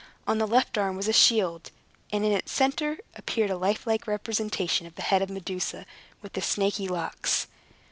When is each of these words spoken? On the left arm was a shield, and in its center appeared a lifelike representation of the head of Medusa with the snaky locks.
On 0.25 0.39
the 0.39 0.47
left 0.47 0.79
arm 0.79 0.95
was 0.95 1.07
a 1.07 1.13
shield, 1.13 1.69
and 2.11 2.25
in 2.25 2.31
its 2.31 2.51
center 2.51 2.97
appeared 3.15 3.51
a 3.51 3.55
lifelike 3.55 4.07
representation 4.07 4.87
of 4.87 4.95
the 4.95 5.03
head 5.03 5.21
of 5.21 5.29
Medusa 5.29 5.85
with 6.23 6.33
the 6.33 6.41
snaky 6.41 6.87
locks. 6.87 7.45